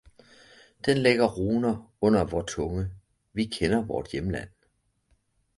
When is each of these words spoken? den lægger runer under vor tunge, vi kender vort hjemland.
den 0.85 0.97
lægger 0.97 1.27
runer 1.27 1.93
under 2.01 2.23
vor 2.23 2.41
tunge, 2.41 2.89
vi 3.33 3.45
kender 3.45 3.81
vort 3.85 4.07
hjemland. 4.11 4.49